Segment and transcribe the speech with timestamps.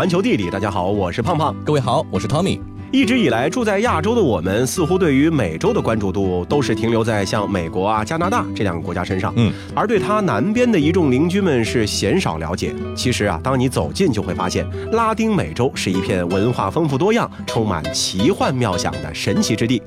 [0.00, 1.54] 环球地理，大家好，我是胖胖。
[1.62, 2.58] 各位好，我是汤米。
[2.92, 12.74] 一直以来住在亚洲的我们，似乎对于美洲的关注度都是停留在像美国啊、加拿大这两个国家身上，嗯，而对它南边的一众邻居们是鲜少了解。
[12.96, 19.80] 其实啊，当你走近，就会发现拉丁美洲是一片文化丰富多样、充满奇幻妙想的神奇之地。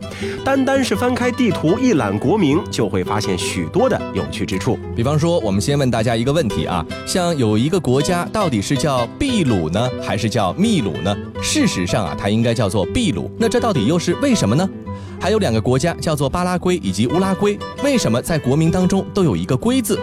[0.46, 4.80] 单单是翻开地图一览国名，就会发现许多的有趣之处。
[4.96, 11.14] 比方说，我们先问大家一个问题啊，像有一个国家到底是叫秘鲁呢，还是叫秘鲁呢？
[11.42, 13.32] 事实上啊，它应该叫做秘鲁。
[13.38, 14.70] 那这到底又是为什么呢？
[15.20, 19.98] 还有两个国家叫做巴拉圭以及乌拉圭，为什么在国名当中都有一个“圭”字？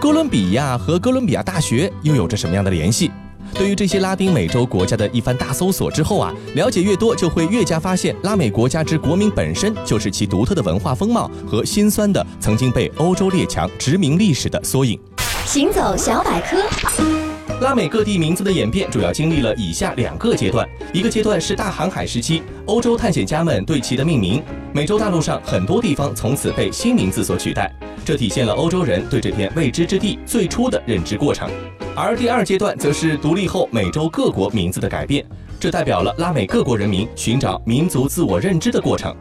[0.00, 3.10] 哥伦比亚和哥伦比亚大学又有着什么样的联系？
[3.52, 14.98] 对于这些拉丁美洲国家的一番大搜索之后啊，了解越多，就会越加发现拉美国家之国民本身就是其独特的文化风貌和辛酸的曾经被欧洲列强殖民历史的缩影。
[15.46, 17.33] 行走小百科。
[17.60, 24.42] 拉美各地名字的演变主要经历了以下两个阶段：一个阶段是大航海时期，欧洲探险家们对其的命名，
[24.72, 27.72] 美洲大陆上很多地方从此被新名字所取代，
[28.04, 31.48] 这体现了欧洲人对这片未知之地最初的认知过程；
[31.94, 35.24] 而第二阶段则是独立后美洲各国名字的改变，
[35.60, 39.14] 这代表了拉美各国人民寻找民族自我认知的过程。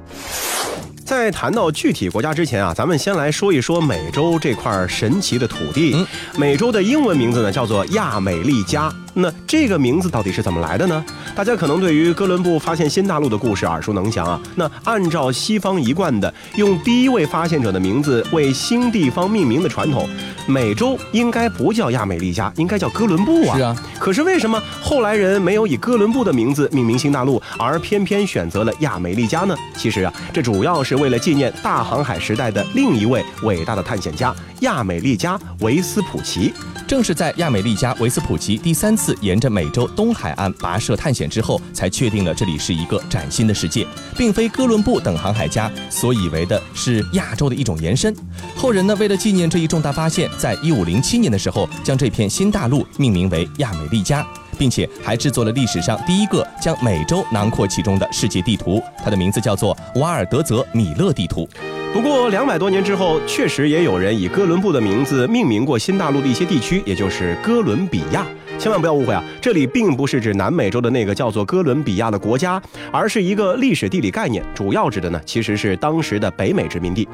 [1.16, 6.06] 在谈到具体国家之前啊，咱们先来说一说美洲这块神奇的土地。
[6.38, 8.92] 美洲的英文名字呢叫做亚美利加。
[9.16, 11.04] 那这个名字到底是怎么来的呢？
[11.36, 14.42] 大家可能对于哥伦布发现新大陆的故事耳熟能详啊。
[14.56, 20.08] 那按照西方一贯的用第一位发现者的名字为新地方命名的传统，
[20.48, 23.58] 美洲应该不叫亚美利加，应该叫哥伦布啊。
[23.58, 23.76] 是啊。
[24.00, 29.56] 可是为什么后来人没有以哥伦布的名字命名新大陆，而偏偏选择了亚美利加呢？
[29.76, 36.54] 其实啊，这主要是为了纪念大航海时代的另一位伟大的探险家亚美利加·维斯普奇。
[36.86, 48.16] 正是在亚美利加·维斯普奇第三次沿着美洲东海岸跋涉探险之后，才确定了这里是一个崭新的世界，并非哥伦布等航海家所以为的是亚洲的一种延伸。
[48.56, 54.26] 后人呢，为了纪念这一重大发现，在一五零七年的时候，将这片新大陆命名为亚美利加，
[54.58, 61.50] 并且还制作了历史上第一个将美洲囊括其中的世界地图，它的名字叫做瓦尔德泽米勒地图。
[61.94, 68.26] 不过两百多年之后，确实也有人以哥伦布的名字命名过新大陆的一些地区，也就是哥伦比亚。
[68.58, 77.06] 千万不要误会啊，这里并不是指南美洲的那个叫做哥伦比亚的国家，而是一个历史地理概念，主要指的呢其实是当时的北美殖民地。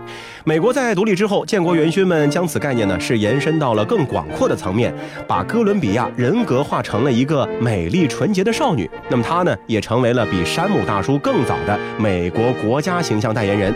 [0.43, 4.93] 美国在独立之后，建国元勋们将此概念呢是延伸到了更广阔的层面，
[5.27, 8.87] 把哥伦比亚人格化成了一个美丽纯洁的少女。
[9.09, 13.73] 那么她呢也成为了比山姆大叔更早的美国国家形象代言人。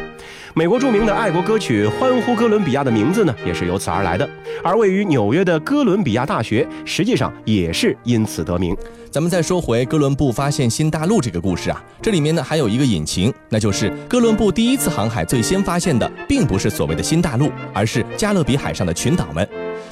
[0.56, 4.30] 美国著名的爱国歌曲《欢呼哥伦比亚》的名字呢，也是由此而来的。
[4.64, 8.78] 而位于纽约的哥伦比亚大学，实际上也是因此得名。
[9.10, 19.48] 咱们再说回哥伦布发现新大陆这个故事啊，这里面呢还有一个隐情，那就是哥伦布第一次航海最先发现的，并不是所谓的新大陆，而是加勒比海上的群岛们。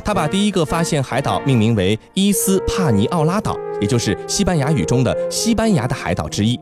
[0.05, 6.59] 他把第一个发现海岛命名为伊斯帕尼奥拉岛，也就是西班牙语中的西班牙的海岛之一。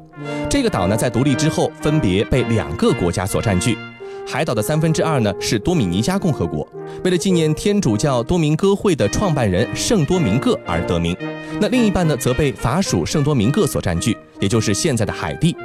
[0.50, 3.78] 这个岛呢，在独立之后，分别被两个国家所占据。
[4.32, 6.68] 海岛的三分之二呢是多米尼加共和国，
[7.04, 11.18] 为了纪念天主教多明戈会的创办人圣多明各而得名。
[11.60, 15.58] 那另一半呢则被法属圣多明各所占据，也就是现在的海地。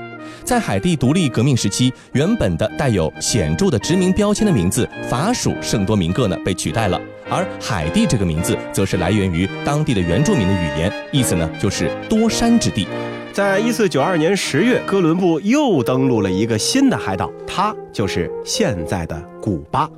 [0.44, 6.98] 在海地独立革命时期，原本的带有显著的殖民标签的名字法属圣多明各呢被取代了，
[7.28, 12.88] 而海地这个名字则是来源于当地的原住民的语言，意思呢就是多山之地。
[13.34, 19.90] 在一四九二年十月，哥伦布又登陆了一个新的海岛，它就是现在的古巴。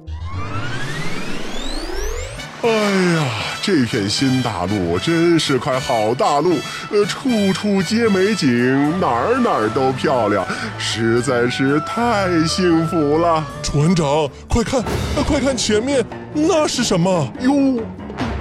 [2.62, 3.28] 哎呀，
[3.60, 6.54] 这片新大陆真是块好大陆，
[6.90, 10.42] 呃，处处皆美景，哪儿哪儿都漂亮，
[10.78, 13.44] 实在是太幸福了。
[13.62, 14.82] 船长，快看，
[15.28, 17.30] 快看前面，那是什么？
[17.42, 17.82] 哟，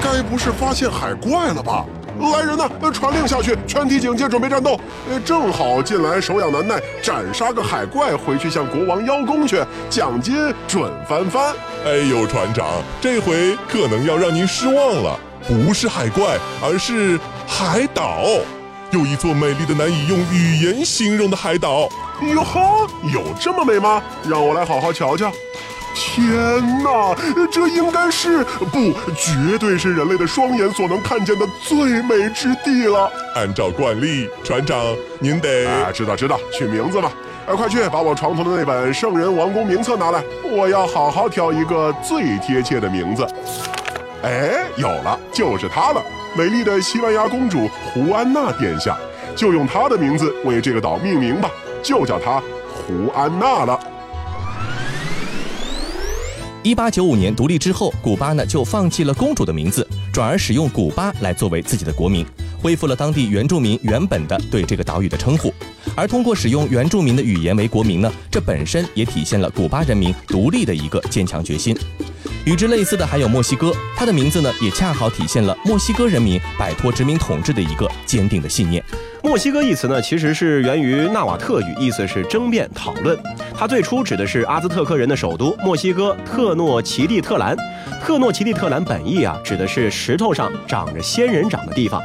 [0.01, 1.85] 该不是发现海怪了吧？
[2.19, 2.69] 来人呐！
[2.91, 4.79] 传令下去，全体警戒，准备战斗。
[5.09, 10.35] 呃，正好近来手痒难耐，斩杀个海怪，回去向国王邀功去，奖金
[10.67, 11.53] 准翻番。
[11.85, 12.65] 哎呦，船长，
[13.01, 18.21] 这回可能要让您失望了，不是海怪，而是海岛，
[18.91, 21.89] 有一座美丽的难以用语言形容的海岛。
[22.33, 24.01] 哟呵，有这么美吗？
[24.27, 25.31] 让我来好好瞧瞧。
[25.95, 27.15] 天哪，
[27.49, 33.09] 这应该是不，绝对是人类的双眼所能看见的最美之地了。
[33.33, 34.77] 按照惯例，船长
[35.19, 35.65] 您得……
[35.65, 37.11] 啊，知道知道，取名字吧。
[37.47, 40.21] 哎，快去把我床头的那本《圣人王宫名册》拿来，
[40.51, 43.25] 我要好好挑一个最贴切的名字。
[44.21, 46.03] 哎，有了，就是它了，
[46.35, 48.97] 美丽的西班牙公主胡安娜殿下，
[49.35, 51.49] 就用她的名字为这个岛命名吧，
[51.81, 53.79] 就叫它胡安娜了。
[56.65, 62.25] 一八九五年独立之后，古巴呢就放弃了公主的名字，转而使用古巴来作为自己的国名，
[62.59, 65.53] 恢复了当地原住民原本的对这个岛屿的称呼。
[65.95, 71.77] 而通过使用原住民的语言为国名呢，这本身也体现了古巴人民独立的一个坚强决心。
[72.47, 78.83] 与之类似的还有墨西哥，它的名字呢也恰好体现了墨西哥人民摆脱殖民统治的一个坚定的信念。
[79.25, 83.17] 墨西哥一词呢，其实是源于纳瓦特语，意思是争辩、讨论。
[83.55, 87.57] 它最初指的是阿兹特克人的首都墨西哥特诺奇蒂特兰。
[88.03, 91.99] 特诺奇蒂特兰本意啊，指的是石头上长着仙人掌的地方。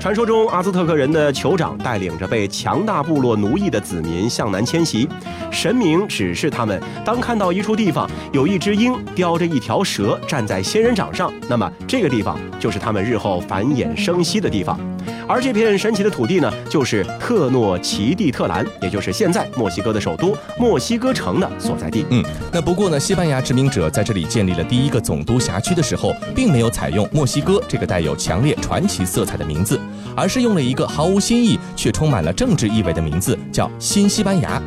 [0.00, 5.06] 传说中，阿兹特克人的酋长带领着被强大部落奴役的子民向南迁徙，
[5.50, 14.80] 神明指示他们，当看到一处地方有一只鹰叼着一条蛇站在仙人掌上，那么这个地方就是他们日后繁衍生息的地方。
[15.28, 22.04] 而这片神奇的土地呢，就是特诺奇蒂特兰，也就是现在墨西哥的首都墨西哥城的所在地。
[22.10, 22.22] 嗯，
[22.52, 29.80] 那不过呢，西班牙殖民者在这里建立了第一个总督辖区的时候，并没有采用墨西哥这个带有强烈传奇色彩的名字，
[30.16, 34.60] 而是用了一个毫无新意却充满了政治意味的名字，叫新西班牙。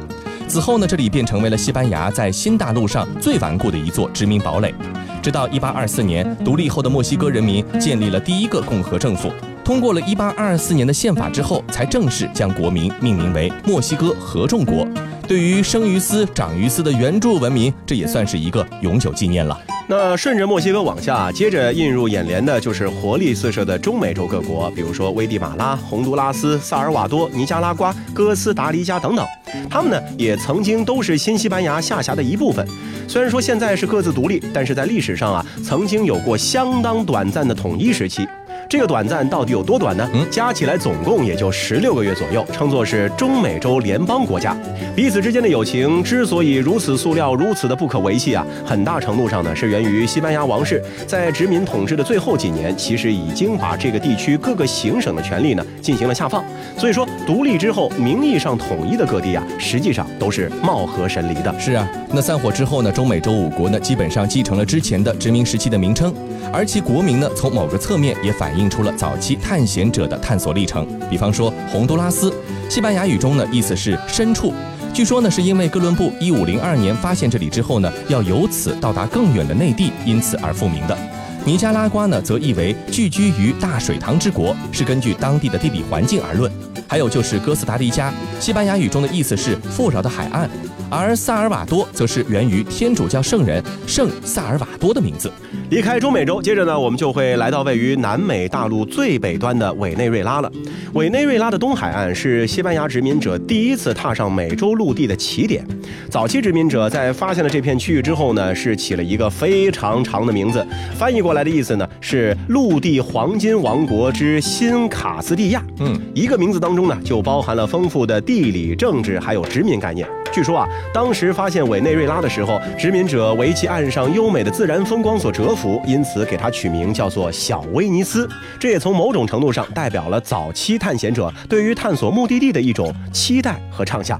[0.47, 4.73] 此后呢，这里便成为了西班牙在新大陆上最顽固的一座殖民堡垒。
[5.21, 9.31] 直到1824年独立后的墨西哥人民建立了第一个共和政府。
[9.65, 14.87] 通过了1824年的宪法之后，才正式将国名命名为墨西哥合众国。
[15.27, 19.59] 对于生于斯、长于斯的原住文明，这也算是一个永久纪念了。
[19.87, 29.25] 那顺着墨西哥往下，接着映入眼帘的就是活力四射的中美洲各国，比如说危地马拉、洪都拉斯、萨尔瓦多、尼加拉瓜、哥斯达黎加等等。
[29.67, 32.63] 他们呢，也曾经都是新西班牙下辖的一部分。
[33.07, 38.27] 虽然说现在是各自独立，但是在历史上啊，曾经有过相当短暂的统一时期。
[38.67, 40.09] 这个短暂到底有多短呢？
[40.13, 44.57] 嗯，加起来总共也就十六个月左右，称作是中美洲联邦国家。
[44.95, 56.43] 彼此之间的友情之所以如此塑料、如此的不可维系啊，很大程度上呢是源于西班牙王室在殖民统治的最后几年，其实已经把这个地区各个行省的权力呢进行了下放。
[56.75, 61.53] 所以说，独立之后名义上统一的各地啊，实际上都是貌合神离的。
[61.59, 66.11] 是啊，那散伙之后呢，中美洲五国呢基本上继承了之前的殖民时期的名称，
[66.51, 68.54] 而其国名呢从某个侧面也反。
[68.57, 70.87] 映出了早期探险者的探索历程。
[71.09, 72.33] 比方说，洪都拉斯，
[72.69, 74.53] 西班牙语中呢意思是深处。
[74.93, 80.97] 据说呢是因为哥伦布一五零二年发现这里之后呢，要由此到达更远的内地，因此而复名的。
[81.45, 86.51] 尼加拉瓜呢则意为聚居于大水塘之国，是根据当地的地理环境而论。
[86.87, 90.49] 还有就是哥斯达黎加，西班牙语中的意思是富饶的海岸，
[90.89, 95.31] 而萨尔瓦多则是源于天主教圣人圣萨尔瓦多的名字。
[95.69, 100.51] 离开中美洲，接着呢，我们就会来到位于南美大陆最北端的委内瑞拉了。
[100.93, 105.65] 委内瑞拉的东海岸是西班牙殖民者第一次踏上美洲陆地的起点。
[106.09, 110.65] 早期殖民者在发现了这片区域之后呢，是起了一个非常长的名字，
[110.95, 115.63] 翻译过来的意思呢是“陆地黄金王国之新卡斯蒂亚”。
[115.79, 120.07] 嗯，一个名字当中呢就包含了丰富的地理、政治还有殖民概念。
[120.33, 128.27] 据说啊，当时发现委内瑞拉的时候，殖民者为其岸上优美的自然风光所折服，因此给它取名叫做小威尼斯。
[128.59, 134.19] 这也从某种程度上代表了早期探险者对于探索目的地的一种期待和畅想。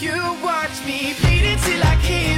[0.00, 2.37] You watch me bleed until I can't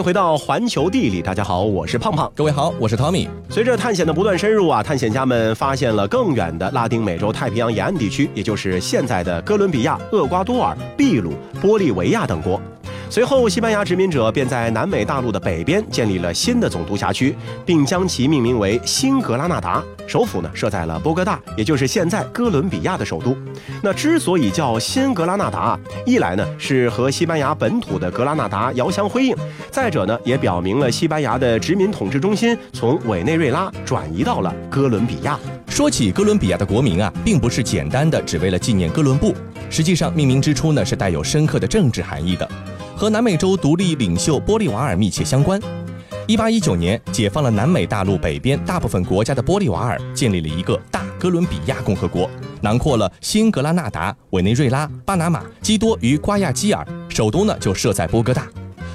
[0.00, 2.32] 迎回到环球地理，大家好，我是胖胖。
[2.34, 3.28] 各位好，我是 Tommy。
[3.50, 12.58] 随着探险的不断深入啊，探险家们发现了更远的拉丁美洲太平洋沿岸地区，也就是现在的哥伦比亚、厄瓜多尔、秘鲁、玻利维亚等国。
[13.10, 17.34] 随后，西班牙殖民者便在南美大陆的北边建立了新的总督辖区，
[17.66, 23.36] 并将其命名为新格拉纳达，首府呢设在了波哥大，也就是现在哥伦比亚的首都。
[23.82, 25.76] 那之所以叫新格拉纳达，
[26.06, 29.36] 一来呢是和西班牙本土的格拉纳达遥相辉映，
[29.72, 35.36] 再者呢也表明了西班牙的殖民统治中心从委内瑞拉转移到了哥伦比亚。
[35.66, 39.34] 说起哥伦比亚的国名啊，并不是简单的只为了纪念哥伦布，
[39.68, 42.48] 实际上命名之初呢是带有深刻的政治含义的，
[43.00, 45.58] 和南美洲独立领袖玻利瓦尔密切相关。
[46.26, 52.28] 一八一九年，解放了南美大陆北边大部分国家的玻利瓦尔，建立了一个大哥伦比亚共和国，
[52.60, 58.46] 囊括了新格拉纳达、委内瑞拉、巴拿马、基多与瓜亚基尔，首都呢就设在波哥大。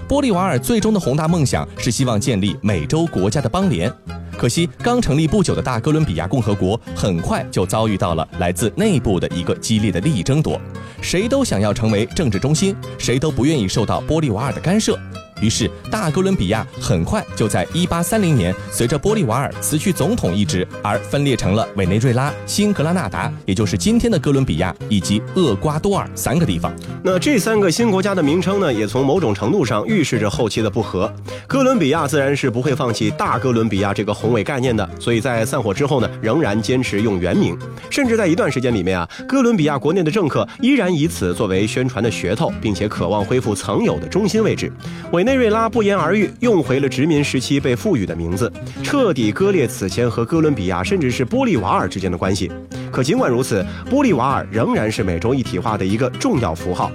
[0.08, 3.92] 玻利瓦尔最终的宏大梦想是希望建立美洲国家的邦联，
[4.36, 10.60] 可惜刚成立不久的大哥伦比亚共和国很快就遭遇到了来自内部的一个激烈的利益争夺，
[11.02, 15.00] 谁都想要成为政治中心，谁都不愿意受到玻利瓦尔的干涉。
[15.42, 26.74] 于是，大哥伦比亚很快就在1830年随着玻利瓦尔辞去总统一职而分裂成了委内瑞拉、新格拉纳达，也就是今天的哥伦比亚以及厄瓜多尔三个地方。
[27.04, 31.12] 那这三个新国家的名称呢，也从某种程度上预示着后期的不和。
[31.48, 37.58] 哥伦比亚自然是不会放弃大哥伦比亚这个宏伟概念的，所以在散伙之后呢，仍然坚持用原名，
[37.90, 44.72] 甚至在一段时间里面啊，哥伦比亚国内的政客依然以此作为宣传的噱头，并且渴望恢复曾有的中心位置。
[45.12, 48.52] 委内瑞拉不言而喻，用回了殖民时期被赋予的名字，
[48.84, 52.52] 彻底割裂此前和哥伦比亚甚至是玻利瓦尔之间的关系。
[52.92, 56.92] 可尽管如此，玻利瓦尔仍然是美洲一体化的一个重要符号。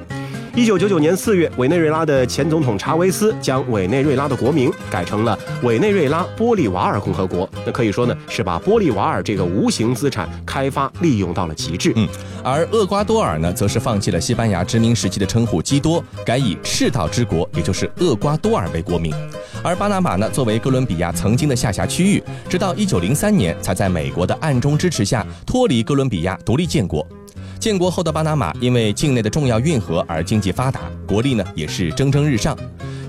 [0.56, 7.48] 一九九九年四月，委内瑞拉的前总统查韦斯将委内瑞拉的国名改成了委内瑞拉玻利瓦尔共和国。
[7.64, 11.92] 那可以说呢，是把玻利瓦尔这个无形资产开发利用到了极致。
[11.94, 12.08] 嗯，
[12.42, 19.14] 而厄瓜多尔呢，则是放弃了西班牙殖民时期的称呼基多，改以赤道之国，也就是厄瓜多尔为国名。
[19.62, 27.06] 而巴拿马呢，作为哥伦比亚曾经的下辖区域，直到一九零三年才在美国的暗中支持下脱离哥伦比亚独立建国。
[27.60, 32.56] 建国后的巴拿马因为境内的重要运河而经济发达，国力呢也是蒸蒸日上。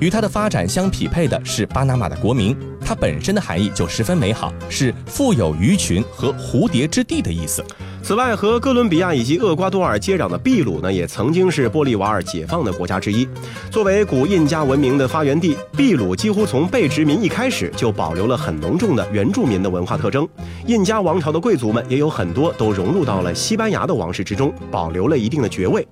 [0.01, 2.53] 与它的发展相匹配的是巴拿马的国名，
[2.85, 7.63] 它本身的含义就十分美好，是富有鱼群和蝴蝶之地的意思。
[8.03, 13.27] 此外，和哥伦比亚以及厄瓜多尔接壤的秘鲁呢，也曾经是玻利瓦尔解放的国家之一。
[13.69, 20.27] 作为古印加文明的发源地，秘鲁几乎从被殖民一开始就保留了很浓重的原住民的文化特征。
[20.65, 25.87] 印加王朝的贵族们也有很多都融入到了西班牙的王室之中，保留了一定的爵位。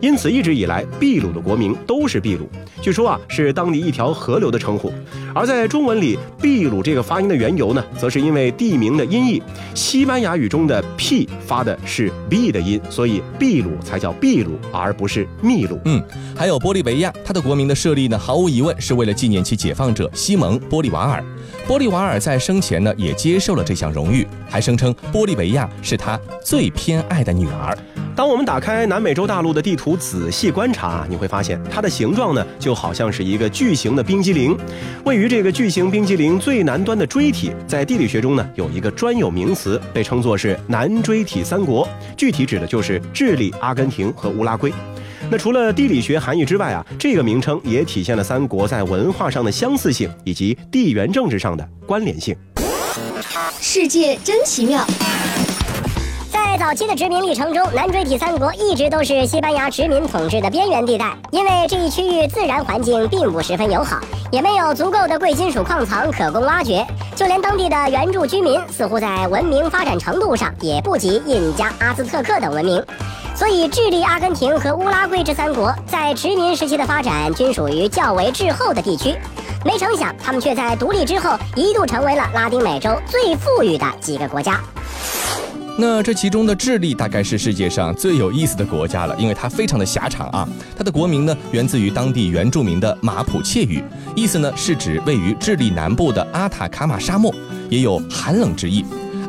[0.00, 2.46] 因此，一直以来，秘鲁的国名都是秘鲁。
[2.82, 4.92] 据说啊，是当地一条河流的称呼。
[5.34, 9.42] 而在中文里，秘鲁这个发音的缘由呢，则是因为地名的音译，
[9.74, 15.78] 西班牙语中的 p 发发的是 b 的音，所以秘鲁才叫秘鲁，而不是秘鲁。
[15.84, 16.02] 嗯，
[16.36, 21.22] 还有玻利维亚，它的国名的设立呢，毫无疑问是为了纪念其解放者西蒙·玻利瓦尔。
[21.66, 27.76] 玻利瓦尔在生前呢，也接受了这项荣誉，还声称玻利维亚是他最偏爱的女儿。
[28.14, 34.54] 当我们打开南美洲大陆的地图，仔细观察，你会发现它的形状呢，就好像是一个巨型的冰激凌。
[35.04, 44.70] 位于这个巨型冰激凌最南端的锥体，在地理学中呢，有一个专有名词，被称作是南锥体三国，具体指的就是智利、阿根廷和乌拉圭。
[45.34, 52.36] 那除了地理学含义之外啊，这个名称也体现了三国在文化上的相似性以及地缘政治上的关联性。
[53.60, 54.86] 世界真奇妙。
[56.30, 64.00] 在在早期的殖民历程中，南锥体三国一直都是西班牙殖民统治的边缘地带，因为这一区域自然环境并不十分友好，
[64.30, 66.86] 也没有足够的贵金属矿藏可供挖掘，
[67.16, 72.80] 就连当地的原住居民似乎在文明发展程度上也不及印加、阿兹特克等文明。
[73.34, 79.14] 所以，智利、阿根廷和乌拉圭这三国在殖民时期的发展均属于较为滞后的地区。
[79.64, 84.60] 没成想，他们却在独立之后一度成为了拉丁美洲最富裕的几个国家。
[85.76, 90.48] 那这其中的智利大概是世界上最有意思的国家了，因为它非常的狭长啊。
[90.76, 93.82] 它的国名呢源自于当地原住民的马普切语，
[94.14, 97.34] 意思呢是指位于智利南部的阿塔卡马沙漠，
[97.68, 98.84] 也有寒冷之意。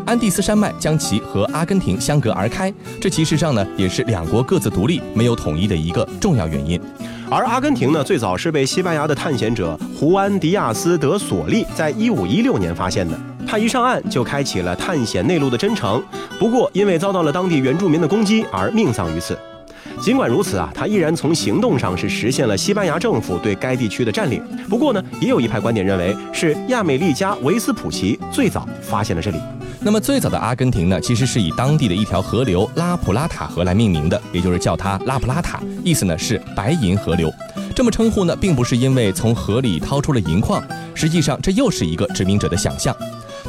[0.05, 2.71] 安第斯山脉将其和阿根廷相隔而开，
[3.01, 6.79] 这其实上呢也是两国各自独立、没有统一的一个重要原因。
[7.29, 13.19] 而阿根廷呢，最早是被西班牙的探险者胡安·迪亚斯·德索利在一五一六年发现的。
[13.47, 16.01] 他一上岸就开启了探险内陆的征程，
[16.38, 19.38] 不过因为遭到了当地原住民的攻击而命丧于此。
[20.01, 24.43] 尽管如此啊，他依然从行动上是实现了西班牙政府对该地区的占领。
[24.69, 29.39] 不过呢，也有一派观点认为是亚美利加·维斯普奇最早发现了这里。
[29.82, 37.32] 那么最早的阿根廷呢，其实是以当地的一条河流拉普拉塔河来命名的，也就是叫它拉普拉塔，意思呢是白银河流。
[37.75, 40.63] 这么称呼呢，并不是因为从河里掏出了银矿，
[40.96, 42.96] 实际上这又是一个殖民者的想象。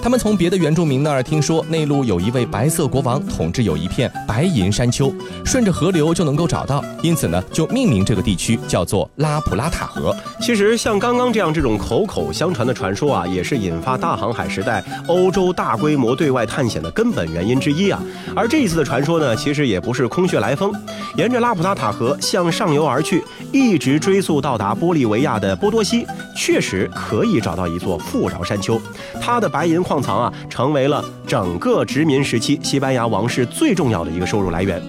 [0.03, 5.13] 他们从别的原住民那儿听说内陆有一位白色国王统治有一片白银山丘，
[5.45, 10.15] 顺着河流就能够找到，因此呢就命名这个地区叫做拉普拉塔河。
[10.41, 18.01] 其实像刚刚这样这种口口相传的传说啊，也是引发大航海时代欧洲大规模对外探险的根本原因之一啊。
[18.37, 20.73] 而这一次的传说呢，其实也不是空穴来风，
[21.17, 28.81] 沿着拉普拉塔河向上游而去，一直追溯到达玻利维亚的波多西，确实可以找到一座富饶山丘，
[29.21, 30.03] 它的白银矿。
[30.07, 34.81] 藏啊，成为了整个殖民时期西班牙王室最重要的一个收入来源。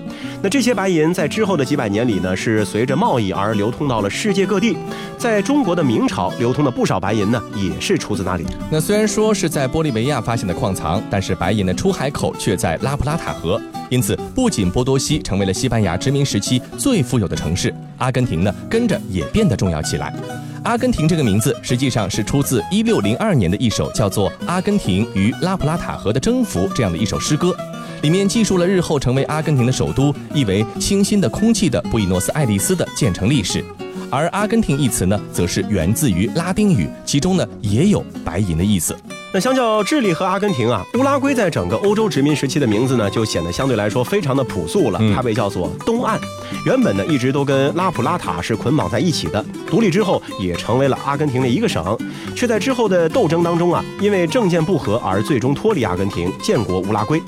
[0.44, 4.78] 那这些白银在之后的几百年里呢，是随着贸易而流通到了世界各地。
[5.18, 8.46] 在中国的明朝流通的不少白银呢，也是出自那里。
[8.70, 13.60] 那虽然说是在玻利维亚发现的矿藏，但是白银的出海口却在拉普拉塔河。
[13.90, 20.14] 因此，不仅波多西成为了西班牙殖民时期最富有的城市，阿根廷呢，跟着也变得重要起来。
[20.64, 27.56] 阿根廷这个名字实际上是出自一六零二年的一首叫做《阿根廷与拉普拉塔河的征服》这样的一首诗歌，
[28.02, 33.64] 里面记述了日后成为阿根廷的首都、意为清新的空气的布宜诺斯艾利斯的建成历史。
[34.10, 38.96] 而阿根廷一词呢，则是源自于拉丁语，其中呢也有白银的意思。
[39.34, 45.00] 那相较智利和阿根廷啊，乌拉圭在整个欧洲殖民时期的名字呢，就显得相对来说非常的朴素了。
[45.14, 46.18] 它被叫做东岸，
[46.66, 49.44] 原本呢一直都跟拉普拉塔是捆绑在一起的。
[49.70, 51.98] 独立之后也成为了阿根廷的一个省，
[52.36, 57.22] 却在之后的斗争当中啊，因为政见不合而最终脱离阿根廷，建国乌拉圭。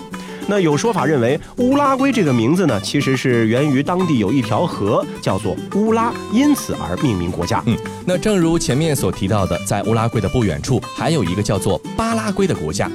[0.49, 7.61] 那有说法认为，乌拉圭这个名字呢，其实是源于当地有一条河叫做乌拉，因此而命名国家。
[7.67, 12.89] 嗯，那正如前面所提到的，在乌拉圭的不远处还有一个叫做巴拉圭的国家，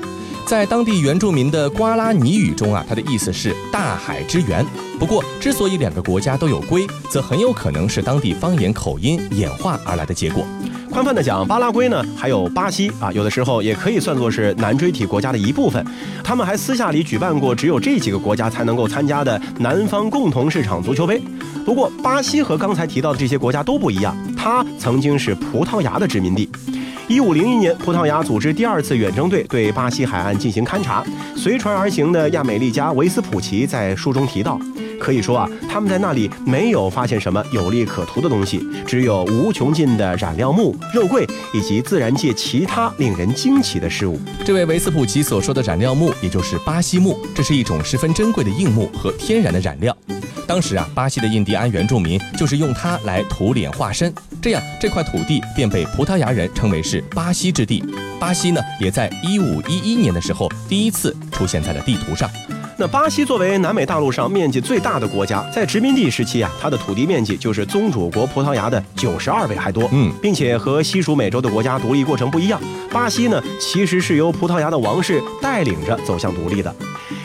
[0.45, 4.67] 在当地原住民的瓜拉尼语中啊，它的意思是大海之源。
[4.99, 10.45] 不过，之所以两个国家都有龟，则很有可能是当地方言口音演化而来的结果。
[10.95, 15.85] 宽泛的讲，巴拉圭呢，还有巴西啊，有的时候也可以算作是南锥体国家的一部分。
[16.23, 21.21] 他们还私下里举办过只有这几个国家才能够参加的南方共同市场足球杯。
[21.65, 26.49] 不过，巴西和刚才提到的这些国家都不一样，它曾经是葡萄牙的殖民地。
[27.09, 31.03] 一五零一年，葡萄牙组织第二次远征队对巴西海岸进行勘察，
[31.35, 34.61] 随船而行的亚美利加·维斯普奇在书中提到。
[35.05, 44.19] 可以说啊，他们在那里没有发现什么有利可图的东西，只有无穷尽的染料木、肉桂以及自然界其他令人惊奇的事物。
[44.47, 49.95] 这位维斯普奇所说的染料木，也就是巴西木，这是一种十分珍贵的硬木和天然的染料。
[50.47, 57.85] 当时啊，巴西的印第安原住民就是用它来涂脸化身，这样这块土地便被葡萄牙人称为是巴西之地。
[58.19, 62.31] 巴西呢，也在一五一一年的时候第一次出现在了地图上。
[62.77, 69.89] 那巴西作为南美大陆上面积最大的国家，在殖民地时期啊，它的土地面积就是宗主国葡萄牙的九十二倍还多。
[69.93, 72.61] 嗯，并且和西属美洲的国家独立过程不一样，
[72.91, 76.75] 巴西呢其实是由葡萄牙的王室带领着走向独立的。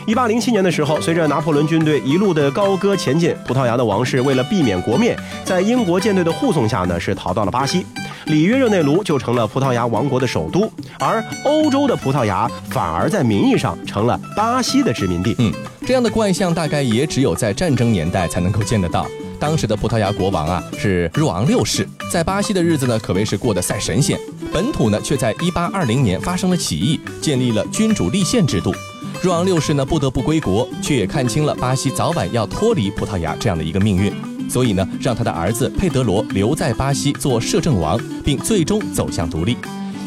[0.06, 7.84] 一八零七年的时候，随着拿破仑军队一路的高歌前进，葡萄牙的王室为了避免国灭，在英国舰队的护送下呢，是逃到了巴西。
[8.30, 15.34] 里约热内卢就成了葡萄牙王国的首都，而欧洲的葡萄牙反而在名义上成了巴西的殖民地。
[15.38, 15.52] 嗯，
[15.86, 19.06] 这样的怪象大概也只有在战争年代才能够见得到。
[19.38, 24.18] 当时的葡萄牙国王啊是若昂六世，在巴西的日子呢可谓是过得赛神仙，
[24.52, 28.72] 本土呢却在一八二零年发生了起义，建立了君主立宪制度。
[29.22, 34.12] 若昂六世呢不得不归国，却也看清了巴西早晚要脱离葡萄牙这样的一个命运，
[34.50, 39.56] 所以呢，让他的儿子佩德罗留在巴西做摄政王，并最终走向独立。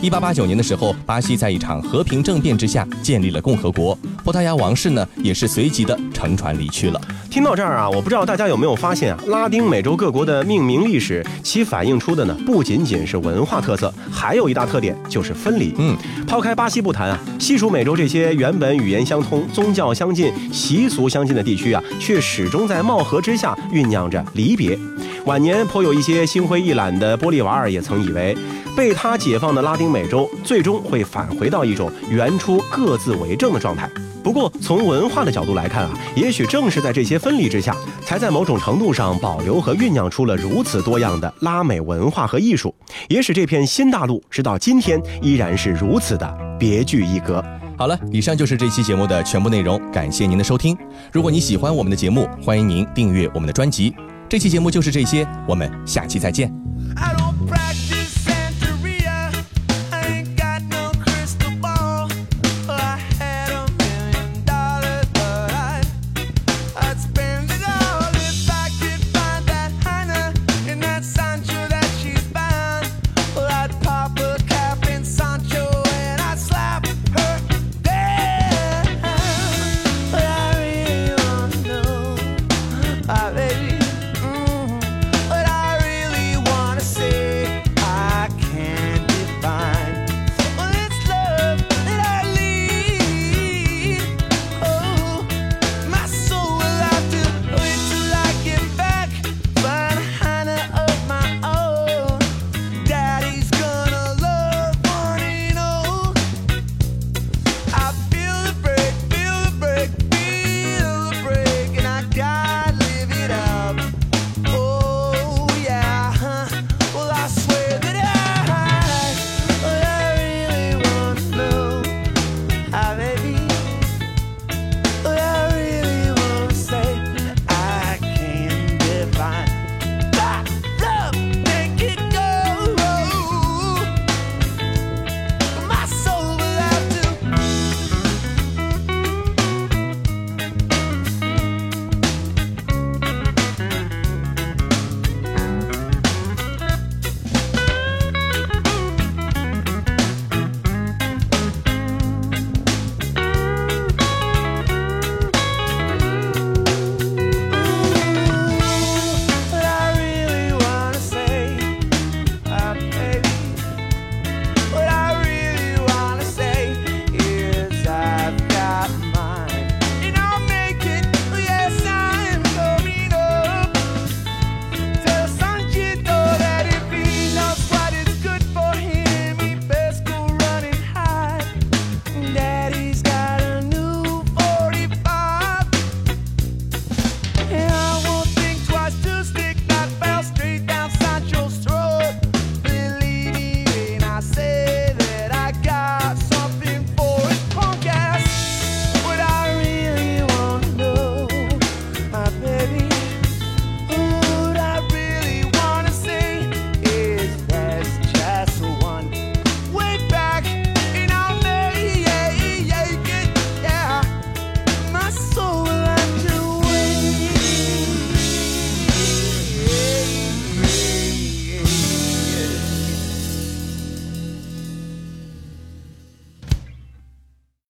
[0.01, 6.99] 一八八九年的时候，巴西在一场和平政变之下建立了共和国，葡萄牙王室呢也是随即的乘船离去了。
[7.33, 15.73] 听到这儿啊，我不知道大家有没有发现啊，拉丁美洲各国的命名历史，其反映出的呢不仅仅是文化特色，还有一大特点就是分离。
[15.79, 24.77] 嗯，抛开巴西不谈啊，西属美洲这些原本语言相通、宗教相近、习俗相近的地区啊，却始终在貌合之下酝酿着离别。
[25.25, 28.35] 晚年颇有一些心灰意懒的玻利瓦尔也曾以为。
[28.75, 33.87] 被他解放的拉丁美洲，最终会返回到一种原初各自为政的状态。
[34.23, 42.73] 不过，从文化的角度来看啊，也许正是在这些分离之下，才在某种程度上保留和酝酿出了如此多样的拉美文化和艺术，
[43.09, 47.43] 也使这片新大陆直到今天依然是如此的别具一格。
[47.77, 50.75] 好了，以上就是这期节目的全部内容，感谢您的收听。
[51.11, 53.93] 如果你喜欢我们的节目，欢迎您订阅我们的专辑。
[54.33, 56.51] 这期节目就是这些，我们下期再见。